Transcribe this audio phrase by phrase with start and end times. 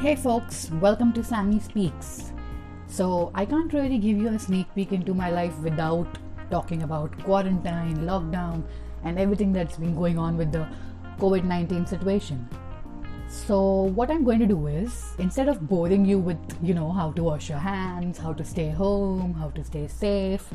[0.00, 2.30] Hey folks, welcome to Sammy Speaks.
[2.86, 6.06] So, I can't really give you a sneak peek into my life without
[6.52, 8.62] talking about quarantine, lockdown,
[9.02, 10.68] and everything that's been going on with the
[11.18, 12.48] COVID 19 situation.
[13.28, 13.58] So,
[13.98, 17.24] what I'm going to do is instead of boring you with, you know, how to
[17.24, 20.48] wash your hands, how to stay home, how to stay safe,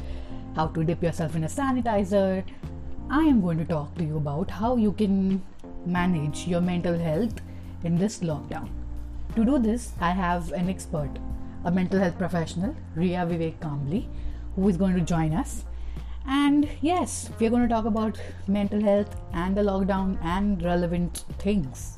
[0.56, 2.46] how to dip yourself in a sanitizer,
[3.10, 5.44] I am going to talk to you about how you can
[5.86, 7.42] manage your mental health
[7.84, 8.70] in this lockdown.
[9.36, 11.10] To do this, I have an expert,
[11.66, 14.06] a mental health professional, Ria Vivek Kambli,
[14.56, 15.64] who is going to join us.
[16.28, 21.98] And yes, we're going to talk about mental health and the lockdown and relevant things.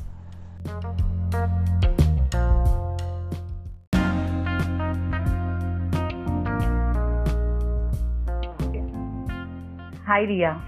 [10.06, 10.62] Hi, Ria.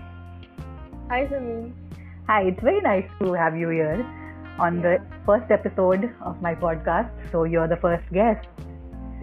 [1.10, 1.72] Hi, Samin.
[2.28, 4.06] Hi, it's very nice to have you here
[4.60, 7.10] on the first episode of my podcast.
[7.32, 8.48] So, you're the first guest.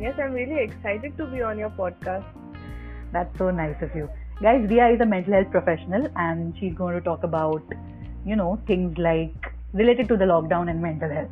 [0.00, 2.24] Yes, I'm really excited to be on your podcast.
[3.12, 4.08] That's so nice of you.
[4.42, 7.62] Guys, Ria is a mental health professional and she's going to talk about,
[8.26, 11.30] you know, things like related to the lockdown and mental health.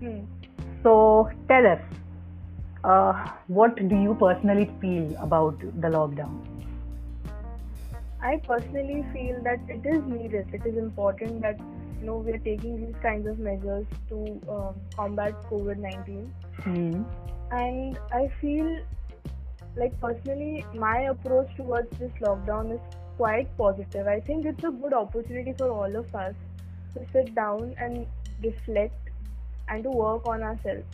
[0.00, 0.20] Hmm.
[0.82, 1.80] So, tell us,
[2.84, 6.40] uh, what do you personally feel about the lockdown?
[8.22, 10.46] I personally feel that it is needed.
[10.52, 11.58] It is important that
[12.04, 16.28] know we are taking these kinds of measures to um, combat COVID-19.
[16.62, 17.02] Hmm.
[17.50, 18.78] And I feel
[19.76, 22.80] like personally, my approach towards this lockdown is
[23.16, 24.06] quite positive.
[24.06, 26.34] I think it's a good opportunity for all of us
[26.94, 28.06] to sit down and
[28.42, 29.10] reflect
[29.68, 30.84] and to work on ourselves.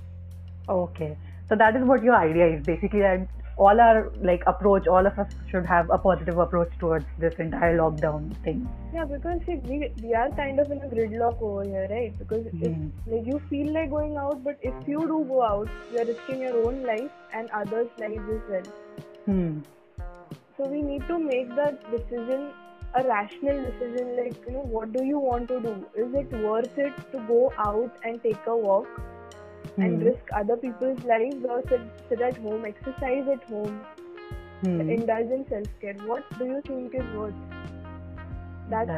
[0.68, 1.16] Okay.
[1.48, 3.26] So that is what your idea is basically that
[3.64, 7.76] all our like approach, all of us should have a positive approach towards this entire
[7.78, 8.60] lockdown thing.
[8.94, 12.16] Yeah, because see, we, we are kind of in a gridlock over here, right?
[12.22, 12.64] Because Hmm.
[12.68, 16.06] if like you feel like going out, but if you do go out, you are
[16.12, 18.72] risking your own life and others' lives as well.
[19.26, 19.60] Hmm.
[20.56, 22.50] So we need to make that decision
[22.94, 24.16] a rational decision.
[24.16, 25.76] Like you know, what do you want to do?
[26.06, 29.00] Is it worth it to go out and take a walk
[29.78, 30.06] and Hmm.
[30.06, 33.80] risk other people's lives, or sit, sit at home, exercise at home,
[34.62, 34.80] Hmm.
[34.80, 35.94] indulge in self care?
[36.06, 37.34] What do you think is worth?
[38.70, 38.88] That's.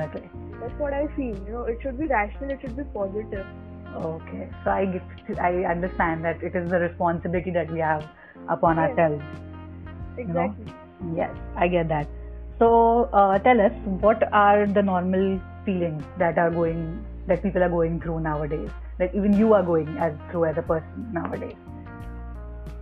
[0.60, 1.36] That's what I feel.
[1.46, 2.50] You know, it should be rational.
[2.50, 3.46] It should be positive.
[3.96, 4.48] Okay.
[4.64, 8.08] So I get, I understand that it is the responsibility that we have
[8.48, 8.90] upon Yes.
[8.90, 9.24] ourselves.
[10.18, 10.72] Exactly.
[11.16, 12.06] Yes, I get that.
[12.58, 17.68] So uh, tell us, what are the normal feelings that are going that people are
[17.68, 18.70] going through nowadays?
[19.14, 21.56] Even you are going as through as a person nowadays.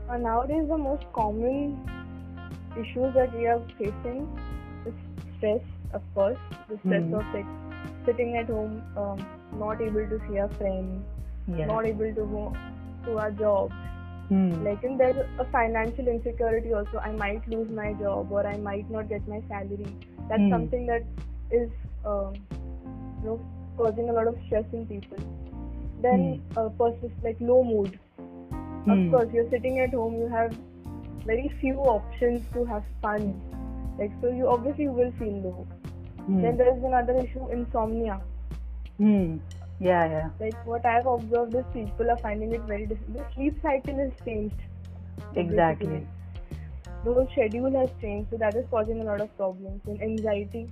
[0.08, 1.78] Uh, nowadays, the most common
[2.76, 4.28] issues that we are facing
[4.86, 4.94] is
[5.36, 5.60] stress,
[5.94, 6.38] of course.
[6.68, 7.14] The stress Hmm.
[7.14, 7.46] of like
[8.06, 9.26] sitting at home, um,
[9.58, 11.04] not able to see our friends,
[11.56, 11.68] Yes.
[11.68, 12.56] not able to go
[13.06, 13.72] to our jobs.
[14.28, 14.64] Hmm.
[14.64, 16.98] Like, and there's a financial insecurity also.
[16.98, 19.86] I might lose my job or I might not get my salary.
[20.28, 20.50] That's Hmm.
[20.50, 21.04] something that
[21.50, 21.70] is,
[22.04, 22.34] um,
[23.22, 23.40] you know,
[23.76, 25.18] causing a lot of stress in people.
[26.02, 27.98] Then, uh, persist like low mood.
[28.18, 29.10] Of Hmm.
[29.10, 30.14] course, you're sitting at home.
[30.14, 30.54] You have
[31.26, 33.40] very few options to have fun.
[33.98, 35.66] Like, so you obviously will feel low.
[36.26, 36.42] Hmm.
[36.42, 38.20] Then there is another issue, insomnia.
[38.98, 39.36] Hmm.
[39.80, 40.30] Yeah, yeah.
[40.38, 43.18] Like what I've observed is people are finding it very difficult.
[43.18, 44.56] The sleep cycle has changed.
[45.36, 45.86] Exactly.
[45.86, 46.06] basically.
[47.04, 50.68] The whole schedule has changed, so that is causing a lot of problems and anxiety.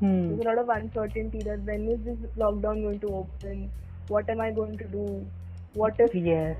[0.00, 0.28] Hmm.
[0.28, 3.70] There's a lot of uncertainty that when is this lockdown going to open?
[4.08, 5.26] What am I going to do?
[5.74, 6.56] What if Yes.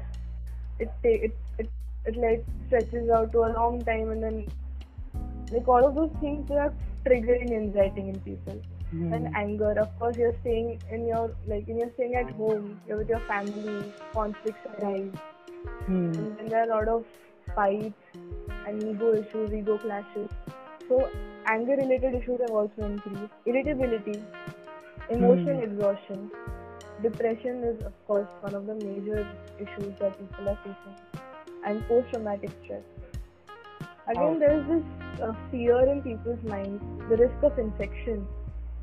[0.79, 1.71] it it it,
[2.05, 4.47] it like stretches out to a long time and then
[5.51, 6.73] like all of those things are
[7.07, 9.13] triggering anxiety in people Hmm.
[9.15, 12.99] and anger of course you're staying in your like when you're staying at home you're
[12.99, 15.13] with your family conflicts arise
[15.87, 16.17] Hmm.
[16.19, 17.05] and then there are a lot of
[17.55, 18.17] fights
[18.67, 20.29] and ego issues ego clashes
[20.89, 21.01] so
[21.55, 24.19] anger related issues have also increased irritability
[25.09, 25.65] emotional Hmm.
[25.69, 26.31] exhaustion
[27.03, 29.27] depression is of course one of the major
[29.59, 31.23] issues that people are facing
[31.65, 32.83] and post traumatic stress.
[34.09, 38.27] Again there is this uh, fear in people's minds the risk of infection.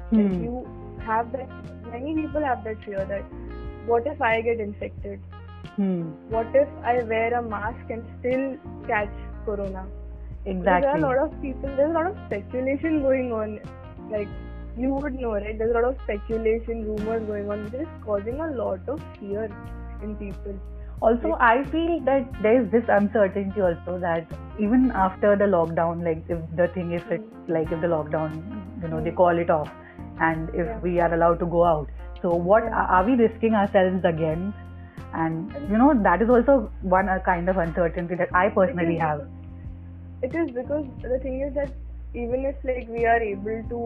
[0.09, 0.19] Hmm.
[0.19, 0.67] if you
[1.05, 1.49] have that
[1.91, 3.23] many people have that fear that
[3.91, 5.19] what if i get infected?
[5.75, 6.01] Hmm.
[6.29, 8.57] what if i wear a mask and still
[8.87, 9.13] catch
[9.45, 9.85] corona?
[10.43, 13.59] Because there are a lot of people there's a lot of speculation going on
[14.11, 14.27] like
[14.77, 15.57] you would know right?
[15.57, 19.49] There's a lot of speculation rumors going on which is causing a lot of fear
[20.01, 20.59] in people.
[21.01, 24.27] Also, I feel that there is this uncertainty also that
[24.59, 28.37] even after the lockdown, like if the thing if it like if the lockdown,
[28.81, 29.15] you know, they Mm.
[29.21, 29.69] call it off,
[30.19, 30.79] and if Yeah.
[30.87, 31.89] we are allowed to go out,
[32.21, 34.53] so what are we risking ourselves again?
[35.21, 39.19] and you know that is also one kind of uncertainty that i personally have.
[40.21, 41.73] it is because the thing is that
[42.13, 43.79] even if like we are able to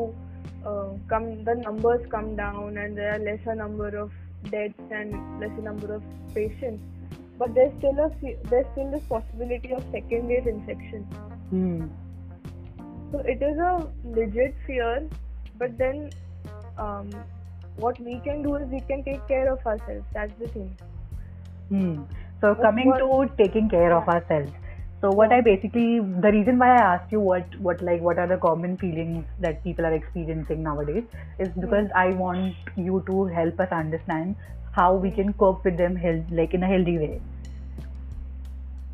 [0.65, 4.11] uh, come the numbers come down and there are lesser number of
[4.51, 6.83] deaths and lesser number of patients
[7.37, 8.09] but there's still a
[8.49, 11.03] there's still this possibility of second wave infection
[11.49, 11.85] hmm.
[13.11, 15.07] so it is a legit fear
[15.57, 16.09] but then
[16.77, 17.09] um,
[17.77, 20.75] what we can do is we can take care of ourselves that's the thing
[21.69, 22.03] Hmm.
[22.39, 24.51] So coming what, to taking care of ourselves.
[24.99, 28.27] So what I basically the reason why I asked you what what like what are
[28.27, 31.03] the common feelings that people are experiencing nowadays
[31.37, 31.61] is hmm.
[31.61, 34.35] because I want you to help us understand
[34.71, 37.21] how we can cope with them health like in a healthy way.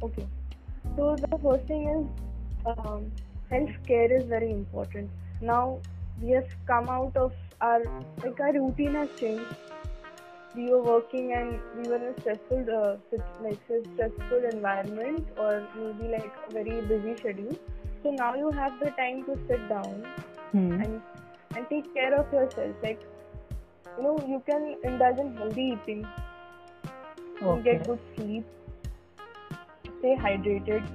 [0.01, 0.27] Okay.
[0.97, 2.05] So the first thing is
[2.65, 3.09] um,
[3.49, 5.09] health care is very important.
[5.41, 5.79] Now
[6.21, 7.81] we have come out of our
[8.23, 9.45] like our routine has changed
[10.55, 16.11] we were working and we were in a stressful uh, like stressful environment or maybe
[16.11, 17.57] like a very busy schedule.
[18.03, 20.05] So now you have the time to sit down
[20.51, 20.73] hmm.
[20.81, 21.01] and
[21.55, 22.75] and take care of yourself.
[22.83, 23.01] Like
[23.97, 26.05] you know you can indulge in healthy eating.
[27.41, 27.63] Okay.
[27.63, 28.45] get good sleep.
[29.99, 30.87] Stay hydrated.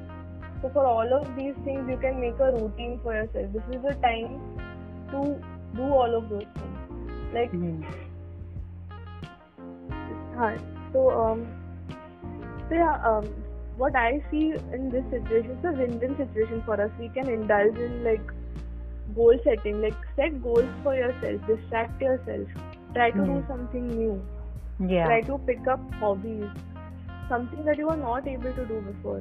[0.62, 3.52] So for all of these things you can make a routine for yourself.
[3.52, 4.40] This is the time
[5.10, 5.40] to
[5.74, 7.34] do all of those things.
[7.34, 7.82] Like hmm
[10.38, 10.56] Hi.
[10.92, 11.46] So, um,
[12.68, 13.24] so yeah, um,
[13.76, 16.92] what I see in this situation is a win-win situation for us.
[16.96, 18.20] We can indulge in like
[19.16, 22.46] goal setting, like set goals for yourself, distract yourself,
[22.94, 23.26] try to mm.
[23.26, 23.48] do hmm.
[23.48, 24.22] something new,
[24.88, 25.06] yeah.
[25.06, 26.44] try to pick up hobbies,
[27.28, 29.20] something that you were not able to do before.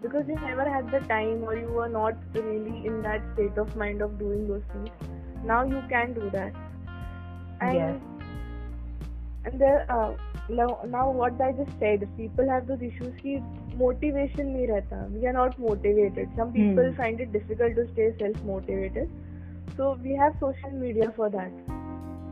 [0.00, 3.74] Because you never had the time or you were not really in that state of
[3.74, 4.90] mind of doing those things.
[5.44, 6.54] Now you can do that.
[7.60, 8.09] And yes
[9.44, 10.12] and there uh,
[10.48, 13.42] now, now what I just said people have those issues ki
[13.76, 15.00] motivation nahi rehta.
[15.12, 16.28] We are not motivated.
[16.36, 16.96] Some people hmm.
[16.96, 19.10] find it difficult to stay self motivated
[19.76, 21.50] so we have social media for that.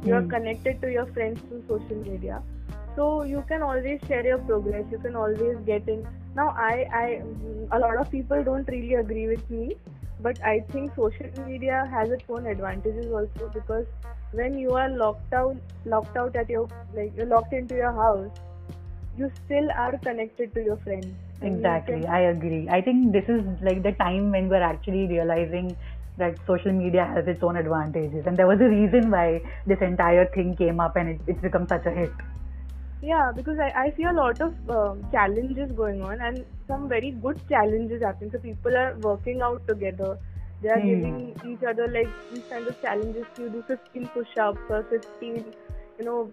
[0.05, 0.31] You are hmm.
[0.31, 2.43] connected to your friends through social media.
[2.97, 4.85] So you can always share your progress.
[4.91, 6.07] You can always get in.
[6.37, 7.07] Now i i
[7.77, 9.77] a lot of people don't really agree with me
[10.21, 13.87] but i think social media has its own advantages also because
[14.33, 18.31] when you are locked out locked out at your like you're locked into your house
[19.19, 21.15] you still are connected to your friends.
[21.43, 22.07] Exactly.
[22.07, 22.69] i agree.
[22.69, 25.77] I think this is like the time when we're actually realizing
[26.17, 28.27] that social media has its own advantages.
[28.27, 31.67] And there was a reason why this entire thing came up and it, it's become
[31.69, 32.13] such a hit
[33.03, 37.11] yeah because i, I see a lot of um, challenges going on and some very
[37.11, 40.19] good challenges happening so people are working out together
[40.63, 40.89] they are hmm.
[40.89, 43.27] giving each other like these kinds of challenges.
[43.39, 45.45] You do 15 push-ups or 15,
[45.99, 46.33] you know,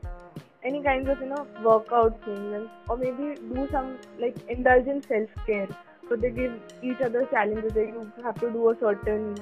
[0.63, 5.67] any kinds of you know workout things, and, or maybe do some like indulgent self-care.
[6.09, 7.73] So they give each other challenges.
[7.73, 9.35] That you have to do a certain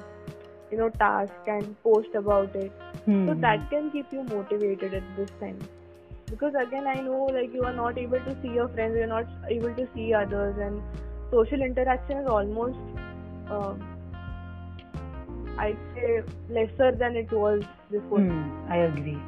[0.71, 2.71] you know task and post about it.
[3.05, 3.27] Hmm.
[3.29, 5.59] So that can keep you motivated at this time.
[6.33, 9.13] Because again, I know like you are not able to see your friends, you are
[9.15, 10.81] not able to see others, and
[11.31, 12.79] social interaction is almost.
[13.49, 13.75] Uh,
[15.57, 18.19] I'd say lesser than it was before.
[18.19, 19.19] Mm, I agree.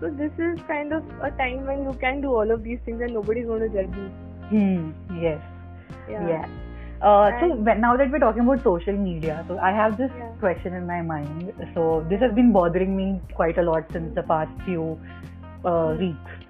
[0.00, 3.00] So this is kind of a time when you can do all of these things
[3.00, 4.08] and nobody's going to judge you.
[4.52, 5.20] Hmm.
[5.20, 5.40] Yes.
[6.08, 6.28] Yeah.
[6.28, 6.48] yeah.
[7.00, 10.28] Uh, so now that we're talking about social media, so I have this yeah.
[10.38, 11.52] question in my mind.
[11.74, 15.00] So this has been bothering me quite a lot since the past few
[15.64, 16.41] uh, weeks.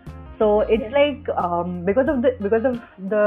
[0.42, 0.92] So it's yes.
[0.92, 2.80] like um, because of the because of
[3.11, 3.26] the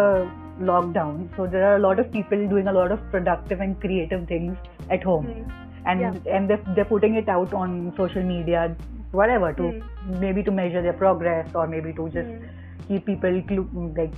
[0.72, 4.28] lockdown, so there are a lot of people doing a lot of productive and creative
[4.28, 4.58] things
[4.90, 5.30] at home.
[5.36, 6.36] Mm and yeah.
[6.36, 8.76] and they're, they're putting it out on social media
[9.12, 10.20] whatever to mm.
[10.20, 12.50] maybe to measure their progress or maybe to just mm.
[12.88, 14.14] keep people clu- like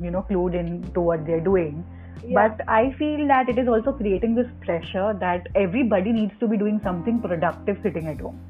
[0.00, 1.84] you know clued in to what they're doing
[2.24, 2.34] yeah.
[2.34, 6.56] but i feel that it is also creating this pressure that everybody needs to be
[6.56, 8.40] doing something productive sitting at home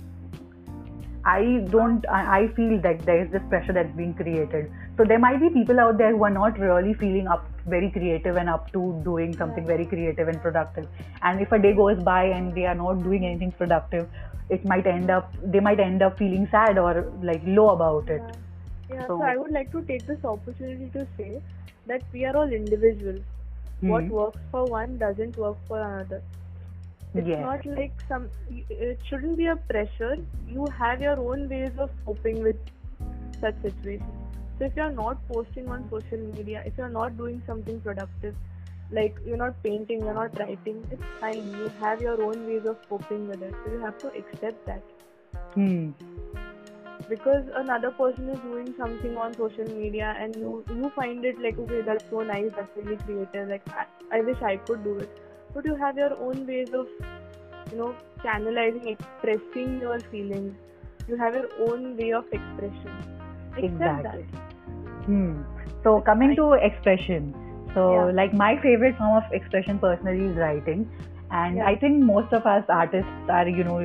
[1.25, 4.73] I don't, I, feel that there is this pressure that's being created.
[4.97, 8.37] So there might be people out there who are not really feeling up very creative
[8.37, 10.89] and up to doing something very creative and productive.
[11.23, 14.09] And if a day goes by and they are not doing anything productive,
[14.51, 18.23] it might end up, they might end up feeling sad or like low about it.
[18.91, 21.41] Yeah, yeah so, so I would like to take this opportunity to say
[21.87, 23.21] that we are all individuals.
[23.77, 23.89] Mm-hmm.
[23.89, 26.21] What works for one doesn't work for another
[27.15, 27.41] it's yes.
[27.41, 30.17] not like some it shouldn't be a pressure.
[30.49, 32.57] You have your own ways of coping with
[33.39, 34.09] such situations.
[34.59, 38.35] So if you're not posting on social media if you're not doing something productive
[38.91, 41.51] like you're not painting you're not writing it's fine.
[41.51, 43.55] You have your own ways of coping with it.
[43.65, 44.83] So you have to accept that.
[45.55, 45.91] Hmm.
[47.11, 51.59] Because another person is doing something on social media and you you find it like
[51.59, 52.51] okay that's so nice.
[52.57, 53.49] That's really creative.
[53.49, 55.21] Like I, I wish I could do it
[55.55, 56.87] but you have your own ways of
[57.71, 57.95] you know
[58.25, 60.55] channelizing expressing your feelings
[61.09, 63.03] you have your own way of expression
[63.57, 64.27] Exactly.
[64.33, 65.05] that.
[65.07, 65.43] Hmm.
[65.83, 67.35] So coming to expression,
[67.75, 68.11] so Yeah.
[68.21, 70.89] like my favorite form of expression personally is writing,
[71.31, 71.67] and Yeah.
[71.67, 73.79] I think most of us artists are you know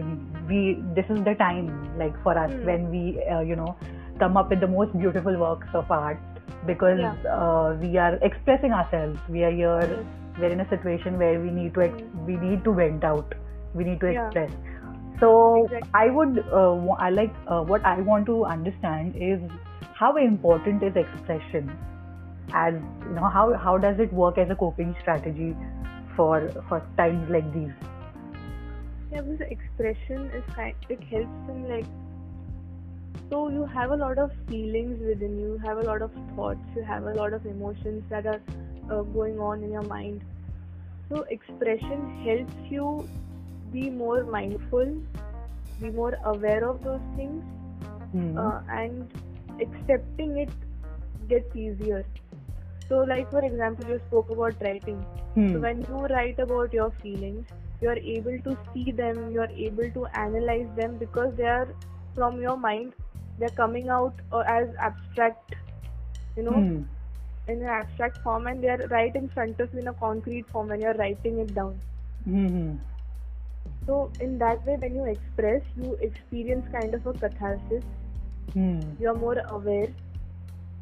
[0.50, 0.60] we
[0.96, 1.68] this is the time
[2.04, 2.66] like for us Hmm.
[2.72, 3.04] when we
[3.36, 3.76] uh, you know
[4.20, 6.20] come up with the most beautiful works of art
[6.66, 7.16] because Yeah.
[7.40, 9.20] uh, we are expressing ourselves.
[9.30, 10.06] We are here.
[10.38, 13.34] We're in a situation where we need to ex- we need to vent out.
[13.74, 14.28] We need to Yeah.
[14.28, 14.52] express.
[15.20, 15.90] So Exactly.
[15.94, 19.40] I would uh, I like uh, what I want to understand is
[19.94, 21.78] how important is expression
[22.54, 22.74] as
[23.08, 25.56] you know how how does it work as a coping strategy
[26.16, 27.74] for for times like these
[29.12, 30.76] Yeah, because expression is kind.
[30.90, 31.88] It helps in like.
[33.30, 35.54] So you have a lot of feelings within you.
[35.54, 36.60] You have a lot of thoughts.
[36.76, 38.42] You have a lot of emotions that are
[38.90, 40.24] uh, going on in your mind.
[41.10, 43.10] So expression helps you
[43.72, 44.98] be more mindful,
[45.80, 47.44] be more aware of those things,
[48.12, 48.38] Hmm.
[48.38, 49.10] uh, and
[49.62, 50.52] accepting it
[51.28, 52.06] gets easier.
[52.90, 55.06] So, like for example, you spoke about writing.
[55.36, 55.52] Hmm.
[55.52, 57.46] So when you write about your feelings,
[57.82, 61.76] you are able to see them, you are able to analyze them because they are
[62.16, 62.94] from your mind.
[63.38, 65.56] They're coming out uh, as abstract,
[66.36, 66.82] you know, Hmm.
[67.48, 70.46] In an abstract form, and they are right in front of you in a concrete
[70.52, 71.80] form when you're writing it down.
[72.26, 72.76] Hmm.
[73.86, 77.84] So in that way, when you express, you experience kind of a catharsis.
[78.54, 78.80] Hmm.
[79.00, 79.88] You're more aware,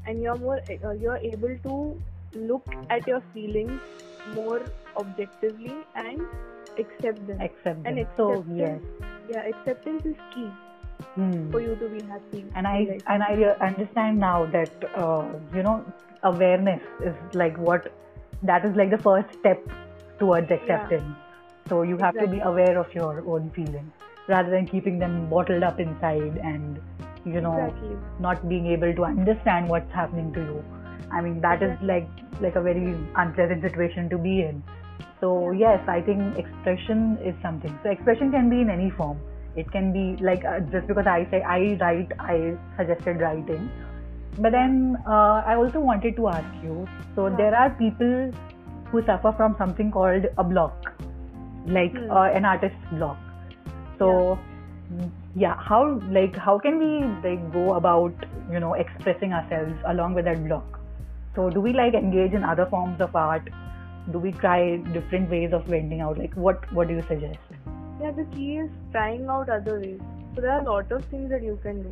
[0.07, 2.01] and you're more uh, you're able to
[2.33, 3.79] look at your feelings
[4.33, 4.61] more
[4.97, 6.21] objectively and
[6.79, 7.39] accept them.
[7.41, 8.07] Accept And them.
[8.17, 8.81] So acceptance- yes.
[9.29, 10.49] yeah acceptance is key
[11.15, 11.51] Hmm.
[11.51, 13.33] for you to be happy and I and I
[13.67, 15.83] understand now that uh, you know
[16.25, 17.91] awareness is like what
[18.43, 19.61] that is like the first step
[20.19, 21.15] towards acceptance.
[21.69, 23.91] So you have to be aware of your own feelings
[24.27, 26.79] rather than keeping them bottled up inside and
[27.25, 30.63] you know exactly not being able to understand what's happening to you.
[31.11, 31.87] I mean that is Exactly.
[31.87, 32.09] like
[32.41, 34.63] like a very unpleasant situation to be in.
[35.21, 35.59] So Yeah.
[35.65, 37.79] yes, I think expression is something.
[37.83, 39.19] So expression can be in any form.
[39.55, 43.69] It can be like uh, just because I say I write, I suggested writing.
[44.37, 46.87] But then uh, I also wanted to ask you.
[47.15, 47.35] So Yeah.
[47.37, 48.31] there are people
[48.91, 50.91] who suffer from something called a block,
[51.65, 52.11] like Hmm.
[52.11, 53.17] uh, an artist's block.
[53.99, 54.39] So
[54.93, 56.91] mm, yeah, how like how can we
[57.27, 58.13] like go about
[58.51, 60.79] you know expressing ourselves along with that block?
[61.35, 63.49] So do we like engage in other forms of art?
[64.11, 66.17] Do we try different ways of vending out?
[66.17, 67.39] Like what what do you suggest?
[68.01, 69.99] yeah the key is trying out other ways
[70.35, 71.91] so there are a lot of things that you can do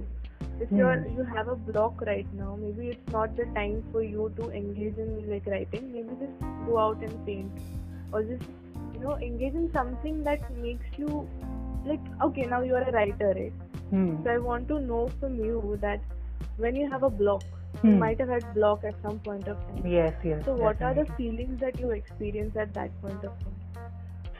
[0.59, 0.77] if Hmm.
[0.77, 4.49] you're you have a block right now maybe it's not the time for you to
[4.61, 6.33] engage in like writing maybe just
[6.65, 7.53] go out and paint
[8.11, 8.43] or just
[8.93, 11.27] you know engage in something that makes you
[11.85, 13.53] like okay now you are a writer right
[13.89, 14.15] Hmm.
[14.23, 16.01] so i want to know from you that
[16.57, 17.43] when you have a block
[17.83, 17.99] you Hmm.
[18.03, 20.43] might have had block at some point of time Yes, yes.
[20.45, 23.52] So, what are the feelings that you experience at that point of time?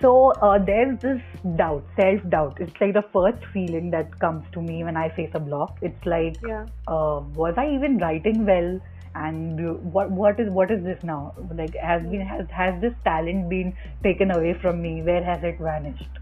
[0.04, 1.22] So uh, there's this
[1.56, 2.58] doubt, self-doubt.
[2.60, 5.78] It's like the first feeling that comes to me when I face a block.
[5.82, 8.82] It's like, Yeah, uh, was I even writing well?
[9.16, 11.34] And what what is what is this now?
[11.56, 14.94] Like has been has has this talent been taken away from me?
[15.04, 16.20] Where has it vanished?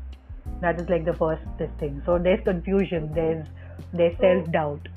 [0.60, 2.02] That is like the first this thing.
[2.06, 3.12] So there's confusion.
[3.16, 3.48] There's
[3.94, 4.90] there's self-doubt.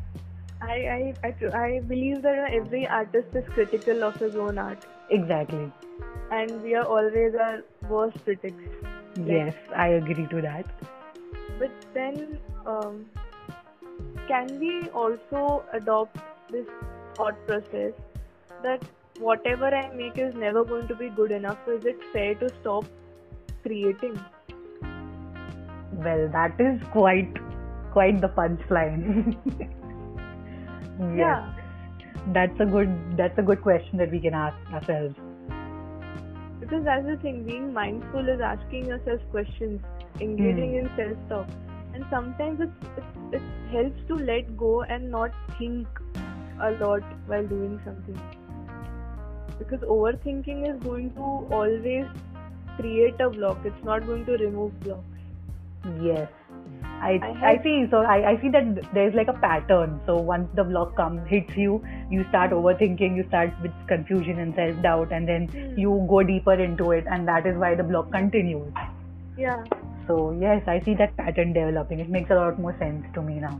[0.60, 5.72] I, I, I, I believe that every artist is critical of his own art, Exactly.
[6.30, 8.62] and we are always our worst critics.
[9.24, 10.66] Yes, I agree to that.
[11.58, 13.06] But then, um,
[14.26, 16.18] can we also adopt
[16.50, 16.66] this
[17.14, 17.92] thought process
[18.62, 18.82] that
[19.18, 21.58] whatever I make is never going to be good enough?
[21.66, 22.84] So, is it fair to stop
[23.62, 24.18] creating?
[25.92, 27.32] Well, that is quite
[27.92, 29.36] quite the punchline.
[31.16, 31.16] yes.
[31.16, 31.52] Yeah.
[32.32, 35.16] That's a good that's a good question that we can ask ourselves.
[36.60, 39.80] Because that's the thing, being mindful is asking yourself questions,
[40.20, 40.78] engaging Hmm.
[40.78, 41.48] in self talk.
[41.92, 45.88] And sometimes it, it, it helps to let go and not think
[46.60, 48.22] a lot while doing something.
[49.58, 52.06] Because overthinking is going to always
[52.76, 55.18] create a block, it's not going to remove blocks.
[56.00, 56.28] Yes.
[57.06, 57.74] I, I I see.
[57.90, 60.00] So I, I see that there's like a pattern.
[60.06, 61.74] So once the block comes, hits you,
[62.10, 65.78] you start overthinking, you start with confusion and self doubt, and then Hmm.
[65.84, 68.72] you go deeper into it, and that is why the block continues.
[69.36, 69.62] Yeah.
[70.06, 72.00] So yes, I see that pattern developing.
[72.00, 73.54] It makes a lot more sense to me now.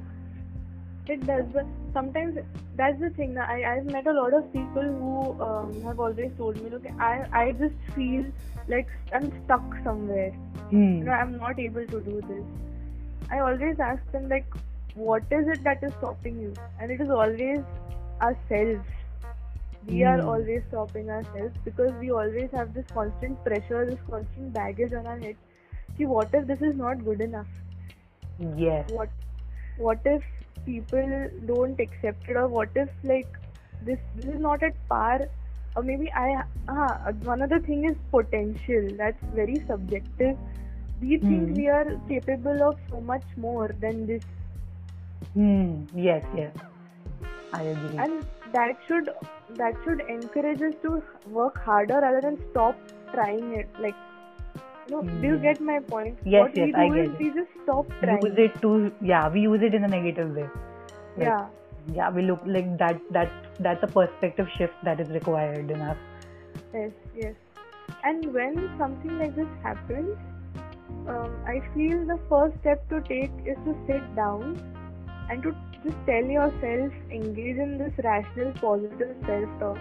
[1.07, 2.39] It does, but sometimes
[2.77, 3.35] that's the thing.
[3.35, 6.87] That I I've met a lot of people who um, have always told me, look,
[6.99, 8.25] I I just feel
[8.69, 10.31] like I'm stuck somewhere.
[10.71, 10.99] Hmm.
[11.01, 12.45] You know, I'm not able to do this.
[13.31, 14.47] I always ask them like,
[14.95, 16.59] what is it that is stopping you?
[16.79, 17.65] And it is always
[18.21, 18.87] ourselves.
[19.87, 20.23] We are Hmm.
[20.23, 25.19] always stopping ourselves because we always have this constant pressure, this constant baggage on our
[25.19, 25.37] head.
[25.97, 27.49] See, what if this is not good enough?
[28.57, 28.87] Yes.
[28.87, 29.11] what
[29.77, 30.23] what if
[30.67, 33.29] people don't accept it or what if like
[33.81, 35.21] this this is not at par
[35.77, 36.27] or maybe i
[36.69, 40.37] uh, one other thing is potential that's very subjective
[41.05, 41.29] we Hmm.
[41.29, 44.23] think we are capable of so much more than this
[45.35, 45.85] Hmm.
[45.95, 46.25] Yes.
[46.37, 46.53] Yes.
[47.53, 47.99] I agree.
[48.05, 49.11] and that should
[49.59, 50.93] that should encourage us to
[51.39, 52.77] work harder rather than stop
[53.15, 53.95] trying it like
[54.89, 55.43] you know do you Hmm.
[55.47, 57.19] get my point Yes, what yes, we I get is it.
[57.21, 58.73] we just stop trying use it to
[59.13, 60.49] yeah we use it in a negative way
[61.17, 61.47] Like, yeah
[62.01, 63.31] yeah we look like that that
[63.61, 65.97] that's a perspective shift that is required in us
[66.73, 67.35] Yes, yes.
[68.03, 70.17] And when something like this happens,
[71.07, 74.61] um, I feel the first step to take is to sit down
[75.29, 79.81] and to just tell yourself, engage in this rational, positive self talk.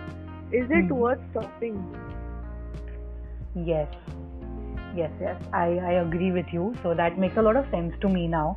[0.52, 0.90] Is it Mhm.
[0.90, 1.88] worth stopping?
[3.56, 3.88] yes
[4.96, 8.10] yes yes i i agree with you so that makes a lot of sense to
[8.10, 8.56] me now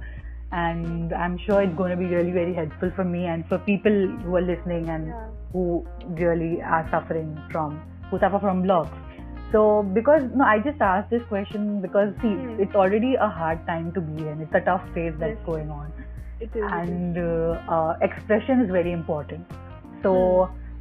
[0.53, 3.97] and i'm sure it's going to be really very helpful for me and for people
[4.25, 5.27] who are listening and Yeah.
[5.53, 5.65] who
[6.23, 8.97] really are suffering from who suffer from blocks
[9.53, 9.61] so
[9.97, 12.61] because no i just asked this question because see Hmm.
[12.65, 15.47] it's already a hard time to be in it's a tough phase that's Yes.
[15.51, 15.93] going on
[16.41, 16.65] It is.
[16.79, 19.55] and uh, uh, expression is very important
[20.03, 20.15] so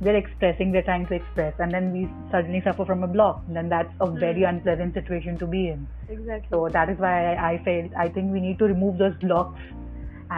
[0.08, 3.70] we're expressing we're trying to express and then we suddenly suffer from a block then
[3.76, 4.50] that's a very Hmm.
[4.56, 6.50] unpleasant situation to be in Exactly.
[6.56, 9.62] so that is why I, I felt i think we need to remove those blocks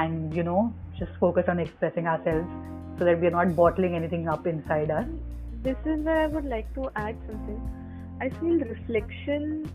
[0.03, 0.61] and you know
[0.99, 2.47] just focus on expressing ourselves
[2.99, 5.07] so that we're not bottling anything up inside us
[5.63, 7.59] this is where I would like to add something.
[8.21, 9.71] I feel reflection,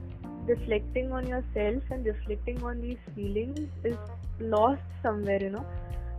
[0.46, 3.98] reflecting on yourself and reflecting on these feelings is
[4.40, 5.42] lost somewhere.
[5.42, 5.66] You know,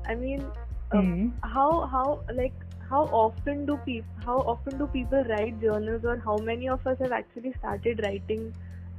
[0.05, 0.51] I mean,
[0.91, 1.33] um, Mhm.
[1.43, 2.55] how how like
[2.89, 6.97] how often do people how often do people write journals or how many of us
[6.99, 8.53] have actually started writing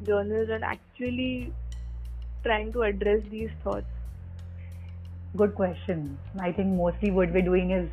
[0.06, 1.54] journals and actually
[2.44, 3.86] trying to address these thoughts?
[5.40, 6.00] good question
[6.46, 7.88] i think mostly what we're doing is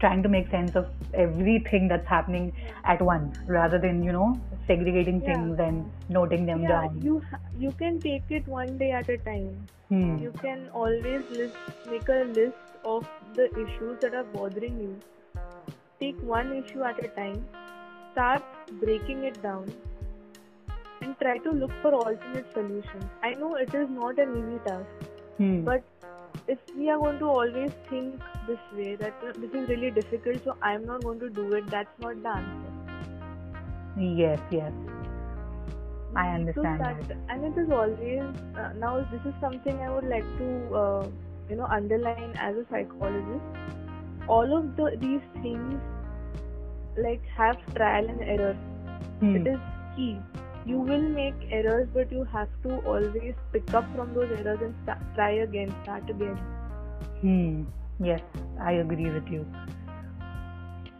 [0.00, 0.86] trying to make sense of
[1.24, 2.52] everything that's happening
[2.84, 4.28] at once rather than you know
[4.68, 5.28] segregating Yeah.
[5.34, 7.20] things and noting them Yeah, down you
[7.64, 9.50] you can take it one day at a time.
[9.92, 10.18] Hmm.
[10.24, 11.56] You can always list,
[11.92, 13.08] make a list of
[13.38, 14.92] the issues that are bothering you.
[16.02, 17.40] Take one issue at a time,
[18.12, 18.42] start
[18.84, 19.66] breaking it down,
[21.02, 23.04] and try to look for alternate solutions.
[23.22, 25.10] I know it is not an easy task,
[25.40, 25.58] Hmm.
[25.64, 25.82] but
[26.54, 30.42] if we are going to always think this way, that uh, this is really difficult,
[30.44, 32.72] so I'm not going to do it, that's not the answer.
[33.96, 34.72] yes yes.
[36.14, 37.16] I We need to understand that.
[37.28, 40.48] and it is always uh, now this is something i would like to
[40.82, 41.10] uh,
[41.48, 43.46] you know underline as a psychologist.
[44.26, 45.80] All of the these things
[46.96, 48.56] like have trial and error.
[49.20, 49.36] Hmm.
[49.38, 49.60] it is
[49.96, 50.24] key
[50.64, 54.74] you will make errors but you have to always pick up from those errors and
[54.82, 56.40] start, try again start again.
[57.20, 57.64] Hmm.
[58.00, 58.22] yes
[58.60, 59.46] i agree with you.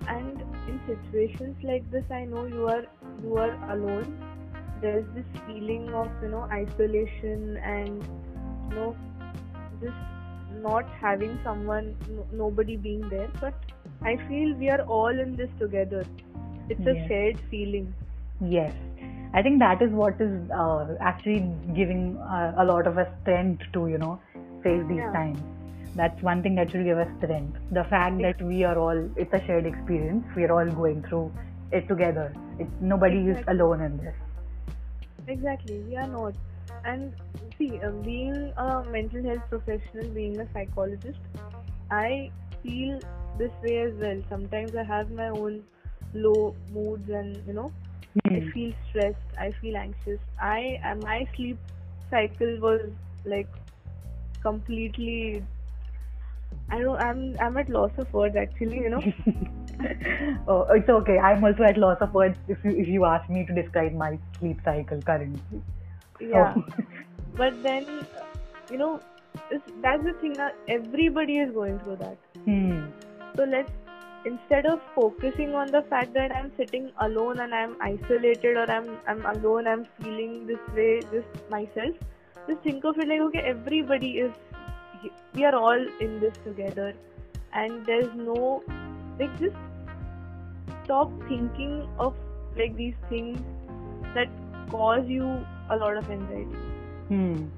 [0.06, 2.84] And in situations like this i know you are
[3.22, 4.18] you are alone.
[4.80, 8.04] There's this feeling of you know isolation and
[8.68, 8.98] you know
[9.80, 9.96] just
[10.48, 13.30] not having someone no, nobody being there.
[13.40, 13.54] But
[14.04, 16.06] i feel we are all in this together.
[16.68, 17.08] It's a Yes.
[17.08, 17.94] shared feeling.
[18.40, 18.74] Yes,
[19.34, 21.40] I think that is what is uh, actually
[21.74, 24.20] giving uh, a lot of us strength to you know
[24.62, 25.12] face these Yeah.
[25.12, 25.40] times.
[25.94, 27.58] That's one thing that should give us strength.
[27.70, 30.24] The fact that we are all it's a shared experience.
[30.36, 31.32] We are all going through
[31.72, 32.36] it together.
[32.58, 34.14] It's nobody is alone in this.
[35.26, 36.34] exactly we are not
[36.84, 37.12] and
[37.58, 41.18] see uh, being a mental health professional being a psychologist
[41.90, 42.30] i
[42.62, 43.00] feel
[43.34, 45.62] this way as well sometimes i have my own
[46.14, 47.72] low moods and you know
[48.26, 48.50] I Hmm.
[48.52, 49.16] feel stressed.
[49.38, 50.20] I feel anxious.
[50.40, 51.58] I uh, my sleep
[52.10, 52.80] cycle was
[53.24, 53.48] like
[54.42, 55.44] completely.
[56.70, 57.00] I don't.
[57.00, 58.78] I'm I'm at loss of words actually.
[58.78, 59.04] You know.
[60.48, 61.18] oh, it's okay.
[61.18, 64.18] I'm also at loss of words if you if you ask me to describe my
[64.38, 65.62] sleep cycle currently.
[66.20, 66.54] yeah.
[66.56, 66.64] Oh.
[67.36, 67.86] But then,
[68.70, 69.00] you know,
[69.50, 70.34] it's, that's the thing.
[70.34, 72.18] That everybody is going through that.
[72.44, 72.86] hmm.
[73.36, 73.70] So let's
[74.24, 79.00] instead of focusing on the fact that I'm sitting alone and I'm isolated or I'm
[79.06, 81.94] I'm alone, I'm feeling this way just myself.
[82.48, 84.32] Just think of it like okay, everybody is
[85.34, 86.94] we are all in this together
[87.52, 88.62] and there's no
[89.18, 89.56] like just
[90.84, 92.14] stop thinking of
[92.56, 93.40] like these things
[94.14, 94.28] that
[94.70, 96.62] cause you a lot of anxiety
[97.08, 97.48] Hmm.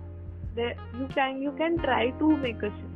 [0.55, 2.92] there you can you can try to make a shift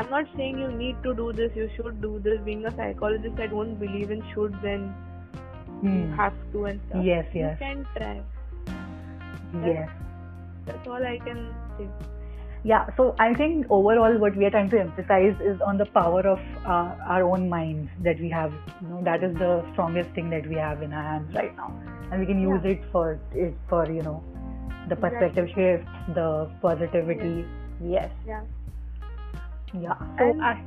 [0.00, 3.40] i'm not saying you need to do this you should do this being a psychologist
[3.46, 4.94] i don't believe in shoulds and
[5.80, 6.10] Hmm.
[6.18, 7.58] have to and stuff Yes, yes.
[7.60, 8.12] you can try
[9.64, 9.90] Yes.
[10.68, 11.40] that's all i can
[11.78, 11.88] say
[12.68, 16.22] Yeah, so I think overall what we are trying to emphasize is on the power
[16.30, 16.40] of
[16.76, 18.56] uh, our own minds that we have.
[18.80, 21.68] You know, that is the strongest thing that we have in our hands right now,
[22.10, 22.72] and we can use Yeah.
[22.72, 23.04] it for
[23.44, 24.16] it for you know
[24.94, 26.26] the perspective shift, the
[26.64, 27.36] positivity.
[27.96, 28.42] Yes, yeah
[29.74, 29.94] yeah.
[30.18, 30.64] So And- I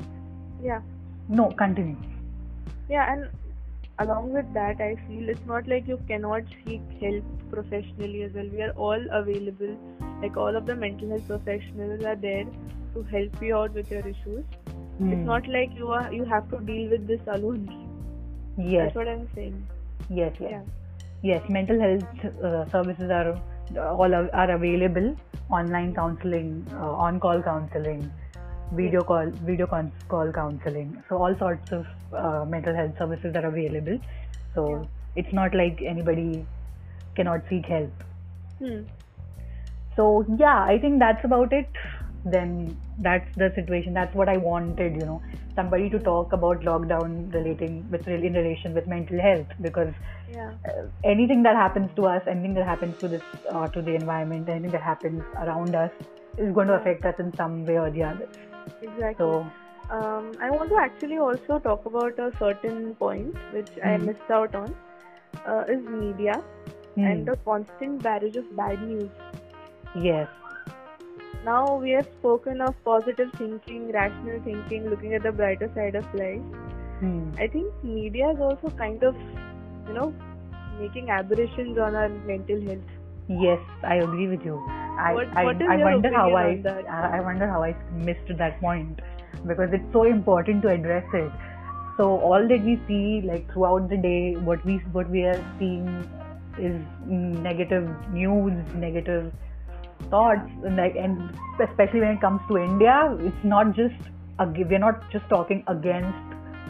[0.62, 0.81] yeah
[1.27, 1.97] no continue.
[2.89, 3.29] Yeah, and
[3.99, 8.47] along with that, I feel it's not like you cannot seek help professionally as well.
[8.51, 9.77] We are all available.
[10.23, 12.45] Like all of the mental health professionals are there
[12.95, 14.43] to help you out with your issues.
[14.97, 15.12] Hmm.
[15.13, 17.69] It's not like you are you have to deal with this alone.
[18.57, 19.67] Yes, That's what I'm saying.
[20.09, 20.51] yes, yes.
[20.51, 20.63] Yeah.
[21.21, 23.39] Yes, mental health uh, services are
[23.77, 25.15] all are, are available.
[25.49, 28.12] Online counseling, uh, on-call counseling,
[28.71, 31.01] video call, video con- call counseling.
[31.10, 33.99] So all sorts of uh, mental health services are available.
[34.55, 35.23] So Yeah.
[35.23, 36.45] it's not like anybody
[37.15, 37.91] cannot seek help.
[38.60, 38.82] Hmm.
[39.95, 41.67] So yeah, I think that's about it.
[42.25, 43.93] Then that's the situation.
[43.93, 44.95] That's what I wanted.
[44.95, 45.21] You know,
[45.55, 49.93] somebody to talk about lockdown relating with in relation with mental health because
[50.32, 50.51] Yeah.
[50.69, 54.49] uh, anything that happens to us, anything that happens to this, uh, to the environment,
[54.49, 55.91] anything that happens around us
[56.38, 58.27] is going to affect us in some way or the other.
[58.82, 59.38] Exactly.
[59.38, 59.45] So,
[59.89, 64.10] Um, I want to actually also talk about a certain point which I Mhm.
[64.10, 64.75] missed out on.
[65.45, 66.43] Uh, is media
[66.95, 69.12] hmm, and the constant barrage of bad news.
[69.95, 70.27] yes,
[71.43, 76.05] Now we have spoken of positive thinking, rational thinking, looking at the brighter side of
[76.13, 76.43] life.
[76.99, 79.15] hmm, I think media is also kind of,
[79.88, 80.15] you know,
[80.69, 82.98] making aberrations on our mental health.
[83.29, 84.57] Yes, I agree with you.
[84.99, 86.61] I, What- I, what I wonder how I?
[87.17, 88.99] I wonder how I missed that point
[89.47, 91.31] because it's so important to address it.
[91.97, 95.87] So all that we see, like throughout the day, what we what we are seeing
[96.57, 96.75] is
[97.47, 99.31] negative news, negative
[100.09, 101.29] thoughts, and like, and
[101.61, 103.95] especially when it comes to India, it's not just
[104.39, 106.17] we're not just talking against,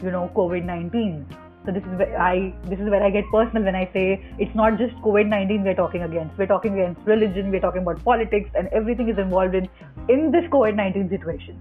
[0.03, 1.25] you know, COVID nineteen.
[1.69, 4.03] So this is where I this is where I get personal when I say
[4.39, 6.35] it's not just COVID nineteen we're talking against.
[6.35, 7.51] We're talking against religion.
[7.51, 9.67] We're talking about politics, and everything is involved in
[10.15, 11.59] in this COVID nineteen situation,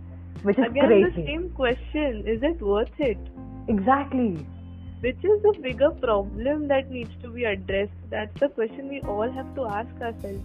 [0.51, 1.21] which is Again, crazy.
[1.21, 3.19] the same question: Is it worth it?
[3.75, 4.47] Exactly.
[5.03, 8.01] Which is the bigger problem that needs to be addressed?
[8.17, 10.41] That's the question we all have to ask ourselves.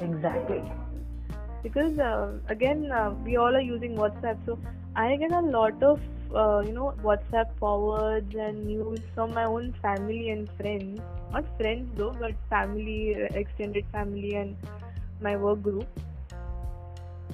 [0.00, 0.62] Exactly.
[1.64, 4.58] because uh, again uh, we all are using whatsapp so
[5.02, 6.00] i get a lot of
[6.34, 11.00] uh, you know whatsapp forwards and news from my own family and friends
[11.32, 14.56] not friends though but family extended family and
[15.20, 16.00] my work group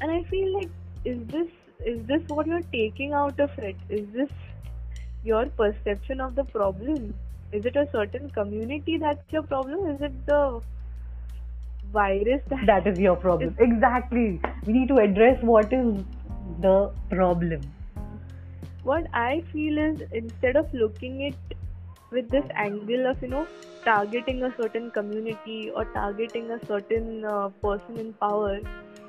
[0.00, 0.70] and i feel like
[1.04, 1.48] is this
[1.84, 4.30] is this what you're taking out of it is this
[5.24, 7.14] your perception of the problem
[7.52, 10.60] is it a certain community that's your problem is it the
[11.92, 13.56] virus that That is your problem.
[13.58, 14.40] Exactly.
[14.66, 16.04] We need to address what is
[16.60, 17.60] the problem.
[18.88, 21.56] What I feel is instead of looking it
[22.10, 23.46] with this angle of you know
[23.84, 28.60] targeting a certain community or targeting a certain uh, person in power,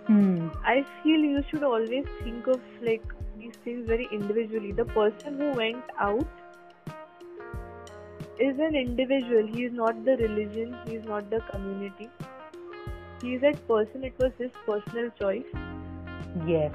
[0.07, 0.49] Hmm.
[0.65, 3.03] I feel you should always think of like
[3.35, 4.71] these things very individually.
[4.71, 6.27] The person who went out
[8.39, 9.45] is an individual.
[9.45, 10.79] He is not the religion.
[10.85, 12.11] He is not the community.
[13.21, 14.03] He is that person.
[14.03, 15.45] It was his personal choice.
[16.47, 16.73] Yes.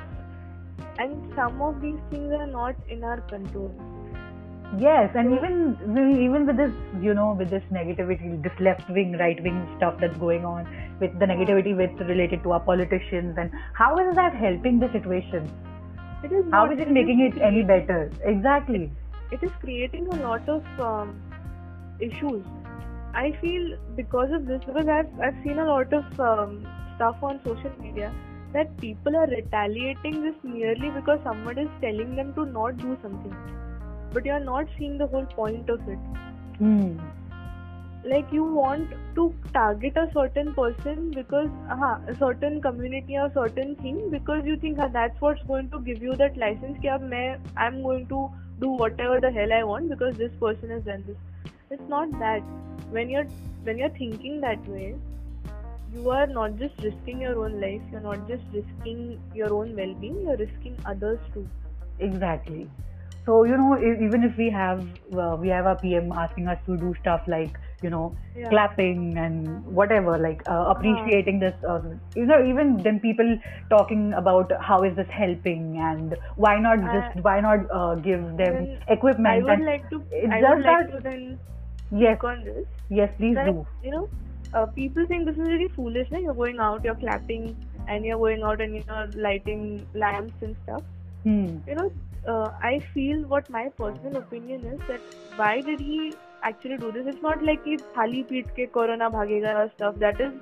[0.99, 3.75] And some of these things are not in our control.
[4.79, 5.77] Yes, and even
[6.21, 10.17] even with this, you know, with this negativity, this left wing, right wing stuff that's
[10.19, 10.67] going on,
[11.01, 15.49] with the negativity with related to our politicians, and how is that helping the situation?
[16.25, 18.11] It is How not, is it making it any better?
[18.25, 18.91] Exactly.
[19.31, 21.21] It is creating a lot of um,
[22.01, 22.45] issues.
[23.15, 27.39] I feel because of this, because I've I've seen a lot of um, stuff on
[27.45, 28.13] social media
[28.55, 33.37] that people are retaliating just merely because someone is telling them to not do something.
[34.13, 35.99] But you are not seeing the whole point of it.
[36.61, 37.01] Mm.
[38.05, 43.75] Like you want to target a certain person because uh, a certain community or certain
[43.77, 46.79] thing because you think uh, that's what's going to give you that license.
[46.81, 50.83] Ki, main, I'm going to do whatever the hell I want because this person has
[50.83, 51.17] done this.
[51.71, 52.43] It's not that.
[52.91, 53.27] When you're
[53.65, 54.95] when you're thinking that way,
[55.95, 59.95] you are not just risking your own life, you're not just risking your own well
[60.01, 61.49] being, you're risking others too.
[61.99, 62.69] Exactly.
[63.27, 64.81] So you know, even if we have
[65.19, 68.49] uh, we have our PM asking us to do stuff like you know Yeah.
[68.51, 71.55] clapping and whatever, like uh, appreciating this.
[71.69, 71.81] Uh,
[72.15, 73.31] you know, even then people
[73.71, 78.27] talking about how is this helping and why not I- just why not uh, give
[78.43, 80.03] them equipment I would and like to
[80.33, 81.39] I just would like that- to then
[82.05, 82.67] yes, on this.
[82.91, 83.67] yes, please that do.
[83.83, 84.09] you know
[84.55, 86.19] uh, people think this is really foolish na?
[86.19, 87.47] you're going out you're clapping
[87.89, 89.65] and you're going out and you're lighting
[89.95, 90.83] lamps and stuff
[91.27, 91.45] Hmm.
[91.69, 91.91] you know
[92.33, 96.13] uh, i feel what my personal opinion is that why did he
[96.49, 100.21] actually do this it's not like he's thali peet ke corona bhagega or stuff that
[100.21, 100.35] is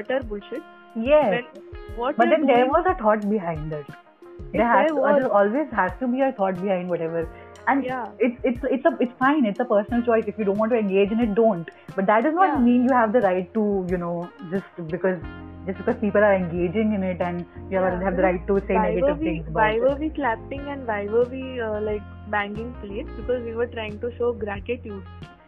[0.00, 1.30] utter bullshit Yes.
[1.34, 1.46] when
[2.00, 3.86] what But then there was a thought behind it.
[4.52, 7.28] There has to, there always has to be a thought behind whatever.
[7.66, 8.08] And Yeah.
[8.18, 9.44] it's it's it's a it's fine.
[9.46, 10.24] It's a personal choice.
[10.32, 11.70] If you don't want to engage in it, don't.
[11.96, 12.58] But that does not Yeah.
[12.66, 15.18] mean you have the right to you know just because
[15.66, 18.56] just because people are engaging in it and you have, Yeah, have the right to
[18.68, 19.98] say why negative we, things why were it.
[19.98, 22.02] we clapping and why were we uh, like
[22.34, 25.02] banging plates because we were trying to show gratitude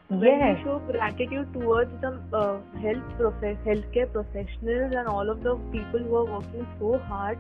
[0.08, 0.56] when Yes.
[0.56, 6.00] we show gratitude towards the uh, health profe- healthcare professionals and all of the people
[6.08, 7.36] who are working so hard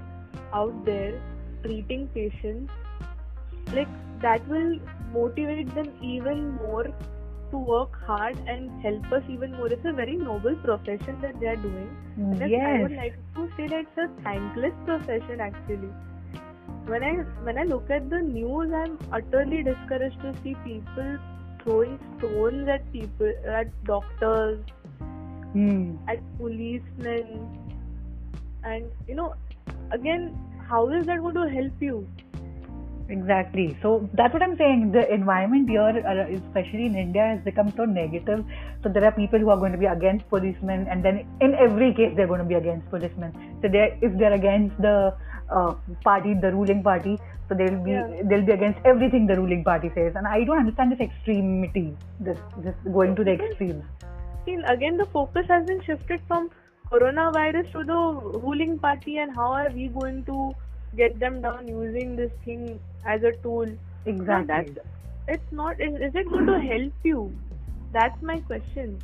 [0.52, 1.14] out there
[1.66, 2.72] treating patients
[3.74, 4.78] like that will
[5.12, 6.86] motivate them even more
[7.50, 11.46] to work hard and help us even more it's a very noble profession that they
[11.46, 11.90] are doing
[12.40, 15.90] and I would like to say that it's a thankless profession actually.
[16.86, 17.12] When I
[17.46, 21.18] when I look at the news, I'm utterly discouraged to see people
[21.62, 24.60] throwing stones at people, at doctors,
[25.52, 25.96] Hmm.
[26.08, 27.48] at policemen,
[28.64, 29.34] and you know,
[29.92, 32.06] again, how is that going to help you?
[33.08, 33.78] Exactly.
[33.82, 34.90] So that's what I'm saying.
[34.90, 38.44] The environment here, uh, especially in India, has become so negative.
[38.82, 41.94] So there are people who are going to be against policemen, and then in every
[41.94, 43.32] case they're going to be against policemen.
[43.62, 45.14] So they, if they're against the
[45.50, 47.16] uh, party, the ruling party,
[47.48, 48.22] so they'll be Yeah.
[48.24, 50.16] they'll be against everything the ruling party says.
[50.16, 53.84] And I don't understand this extremity, this this going to the extreme.
[54.46, 56.50] See, again, the focus has been shifted from
[56.90, 60.54] coronavirus to the ruling party, and how are we going to
[60.96, 63.66] get them down using this thing as a tool?
[64.06, 64.46] Exactly.
[64.46, 64.78] that's
[65.28, 65.80] it's not.
[65.80, 67.32] Is, is it going to help you?
[67.92, 69.00] That's my question.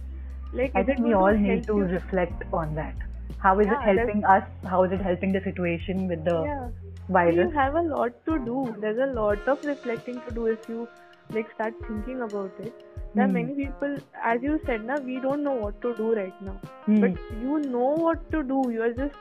[0.52, 1.84] Like, I think we all need to you?
[1.84, 2.94] reflect on that.
[3.38, 4.44] How is Yeah, it helping us?
[4.64, 6.68] How is it helping the situation with the Yeah.
[7.08, 7.36] Virus?
[7.36, 8.74] you have a lot to do.
[8.80, 10.88] There's a lot of reflecting to do if you
[11.30, 12.72] like start thinking about it.
[13.14, 13.32] There are Hmm.
[13.32, 16.60] many people, as you said, now we don't know what to do right now.
[16.86, 17.00] Hmm.
[17.00, 18.62] But you know what to do.
[18.70, 19.16] You are just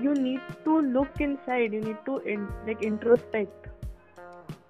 [0.00, 1.72] you need to look inside.
[1.72, 3.68] You need to in, like introspect.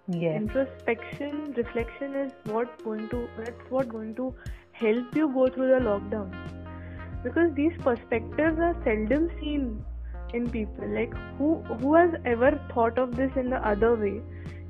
[0.08, 0.42] Yes.
[0.42, 4.34] Introspection, reflection is what going to that's what going to
[4.72, 6.32] help you go through the lockdown.
[7.22, 9.84] Because these perspectives are seldom seen
[10.32, 10.88] in people.
[10.88, 14.20] Like who who has ever thought of this in the other way?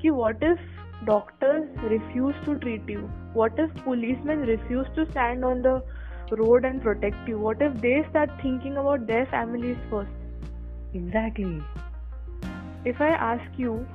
[0.00, 0.58] Ki what if
[1.04, 3.10] doctors refuse to treat you?
[3.32, 5.82] What if policemen refuse to stand on the
[6.30, 7.38] road and protect you?
[7.38, 10.10] What if they start thinking about their families first?
[10.94, 11.62] Exactly.
[12.84, 13.86] if I ask you,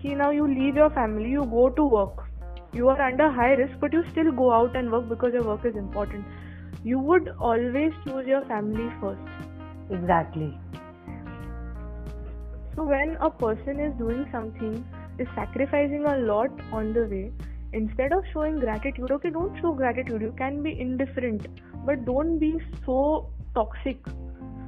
[0.00, 2.24] ki now you leave your family, you go to work,
[2.72, 5.64] you are under high risk, but you still go out and work because your work
[5.64, 6.26] is important.
[6.84, 9.20] You would always choose your family first.
[9.90, 10.58] Exactly.
[12.74, 14.84] So when a person is doing something,
[15.18, 17.32] is sacrificing a lot on the way,
[17.72, 20.20] instead of showing gratitude, okay, don't show gratitude.
[20.22, 21.46] You can be indifferent,
[21.86, 23.98] but don't be so toxic.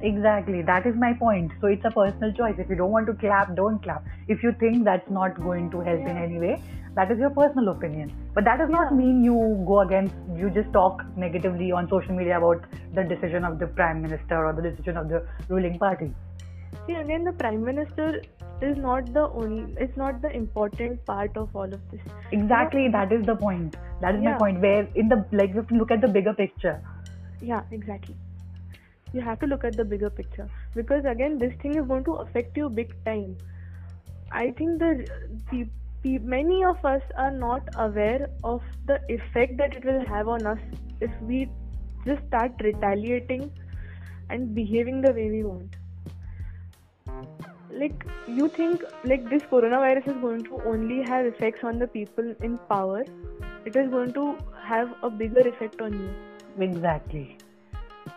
[0.01, 0.61] Exactly.
[0.61, 1.51] That is my point.
[1.61, 2.55] So it's a personal choice.
[2.59, 4.05] If you don't want to clap, don't clap.
[4.27, 6.23] If you think that's not going to help in Yeah.
[6.23, 6.61] any way,
[6.95, 8.11] that is your personal opinion.
[8.33, 12.37] But that does not mean you go against, you just talk negatively on social media
[12.37, 16.13] about the decision of the prime minister or the decision of the ruling party.
[16.87, 18.21] See again, the prime minister
[18.61, 19.73] is not the only.
[19.77, 22.01] It's not the important part of all of this.
[22.31, 22.89] Exactly.
[22.89, 23.75] That is the point.
[24.01, 24.61] That is my point.
[24.61, 26.81] Where in the like we have to look at the bigger picture.
[27.41, 28.15] Yeah, exactly.
[29.13, 32.13] You have to look at the bigger picture because again, this thing is going to
[32.25, 33.37] affect you big time.
[34.31, 35.07] I think the
[35.51, 40.45] pe- many of us are not aware of the effect that it will have on
[40.45, 40.59] us
[41.01, 41.49] if we
[42.05, 43.51] just start retaliating
[44.29, 45.75] and behaving the way we want.
[47.71, 52.33] Like you think like this coronavirus is going to only have effects on the people
[52.41, 53.03] in power.
[53.65, 56.09] It is going to have a bigger effect on you.
[56.65, 57.37] Exactly.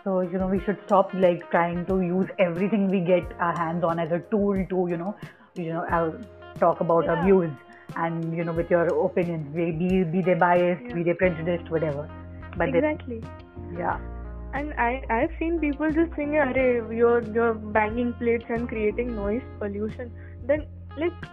[0.04, 3.84] So you know we should stop like trying to use everything we get our hands
[3.84, 5.16] on as a tool to you know
[5.54, 6.12] you know uh,
[6.60, 7.24] talk about our Yeah.
[7.24, 7.50] views
[7.96, 9.70] and you know with your opinions be
[10.04, 10.94] be, they biased Yeah.
[10.98, 12.08] be they prejudiced whatever
[12.56, 13.22] but they- exactly.
[13.76, 13.98] yeah
[14.58, 16.68] and I I've seen people just saying, "Arey,
[17.00, 20.10] you're you're banging plates and creating noise pollution."
[20.50, 20.66] Then
[21.02, 21.28] like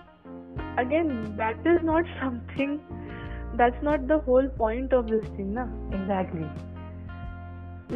[0.84, 1.12] again,
[1.42, 2.80] that is not something.
[3.62, 5.68] That's not the whole point of this thing, na.
[6.00, 6.48] Exactly.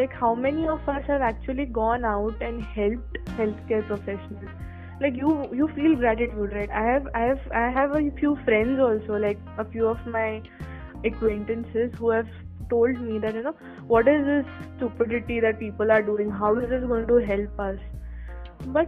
[0.01, 4.57] Like how many of us have actually gone out and helped healthcare professionals?
[5.01, 6.77] Like you you feel gratitude, right?
[6.81, 10.41] I have I have I have a few friends also, like a few of my
[11.09, 12.31] acquaintances who have
[12.69, 13.53] told me that you know
[13.93, 14.45] what is this
[14.77, 17.77] stupidity that people are doing how is this going to help us
[18.77, 18.87] but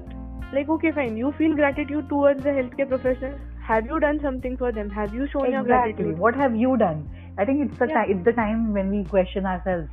[0.54, 3.40] like okay fine you feel gratitude towards the healthcare professionals
[3.72, 6.06] have you done something for them have you shown your Exactly.
[6.06, 7.10] gratitude What have you done?
[7.38, 7.94] I think it's the Yeah.
[8.00, 8.12] time.
[8.16, 9.90] It's the time when we question ourselves.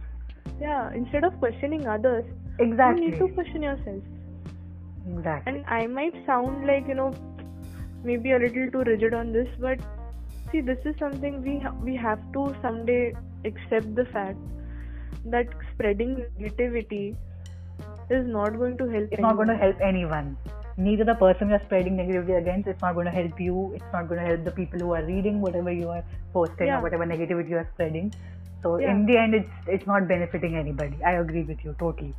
[0.60, 2.24] yeah instead of questioning others
[2.64, 3.04] Exactly.
[3.04, 4.02] you need to question yourself
[5.16, 5.52] Exactly.
[5.52, 7.08] and i might sound like you know
[8.08, 9.84] maybe a little too rigid on this but
[10.50, 13.00] see this is something we ha- we have to someday
[13.44, 14.38] accept the fact
[15.26, 17.16] that spreading negativity
[18.10, 19.72] is not going to help it's not going to anyone.
[19.72, 20.36] help anyone.
[20.76, 23.72] Neither the person you're spreading negativity against, it's not going to help you.
[23.74, 26.78] It's not going to help the people who are reading whatever you are posting Yeah.
[26.78, 28.12] or whatever negativity you are spreading.
[28.62, 28.90] So Yeah.
[28.92, 31.02] in the end, it's it's not benefiting anybody.
[31.04, 32.14] I agree with you totally.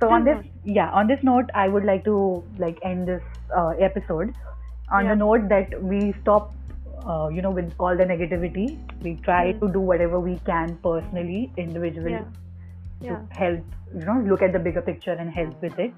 [0.00, 3.22] So on this, yeah, on this note, I would like to like end this
[3.56, 4.34] uh, episode
[4.90, 5.10] on Yeah.
[5.10, 6.52] the note that we stop,
[7.06, 8.78] uh, you know, with all the negativity.
[9.02, 9.58] We try Hmm.
[9.60, 12.24] to do whatever we can personally, individually, yeah
[13.08, 13.64] to yeah help.
[13.94, 15.94] You know, look at the bigger picture and help with it.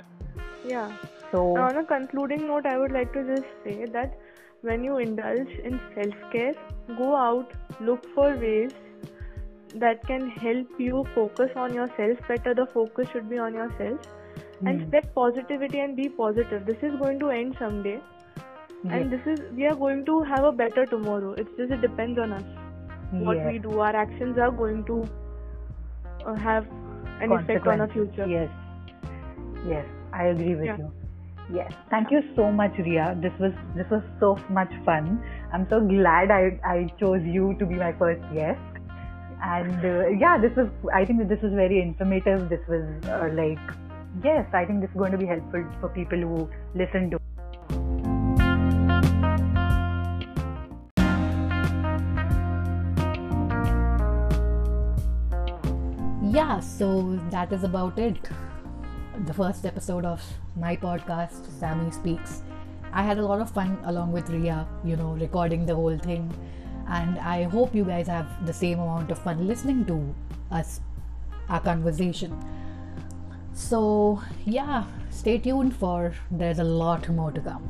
[0.65, 0.93] yeah
[1.33, 4.19] So Now, on a concluding note, I would like to just say that
[4.63, 6.55] when you indulge in self care,
[6.99, 8.73] go out, look for ways
[9.75, 12.55] that can help you focus on yourself better.
[12.55, 14.01] The focus should be on yourself
[14.67, 14.87] and Hmm.
[14.87, 16.67] spread positivity and be positive.
[16.67, 18.01] This is going to end someday,
[18.85, 21.33] yes, and this is we are going to have a better tomorrow.
[21.33, 22.45] It's just it depends on us
[23.13, 23.53] what yes.
[23.53, 23.81] we do.
[23.81, 25.09] Our actions are going to
[26.27, 26.67] uh, have
[27.21, 28.27] an effect on our future.
[28.27, 28.51] Yes,
[29.67, 30.79] yes, I agree with Yeah.
[30.79, 30.93] you.
[31.53, 33.17] Yes, thank you so much, Ria.
[33.21, 35.23] This was this was so much fun.
[35.53, 38.61] I'm so glad I I chose you to be my first guest.
[39.45, 42.49] And uh, yeah, this was I think that this was very informative.
[42.49, 42.85] This was
[43.17, 43.75] uh, like
[44.25, 47.19] yes, I think this is going to be helpful for people who listen to.
[56.33, 58.17] Yeah, so that is about it.
[59.27, 60.23] The first episode of
[60.57, 62.43] my podcast, Sammy Speaks.
[62.91, 66.33] I had a lot of fun along with Ria, you know, recording the whole thing.
[66.89, 70.15] And I hope you guys have the same amount of fun listening to
[70.51, 70.81] us,
[71.51, 72.35] our conversation.
[73.53, 77.69] So, yeah, stay tuned for there's a lot more to come.